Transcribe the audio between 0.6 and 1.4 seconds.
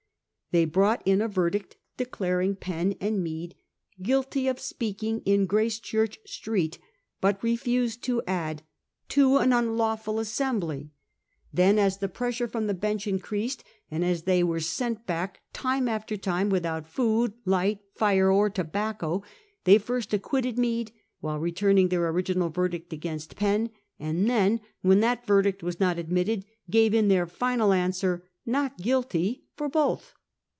brought in a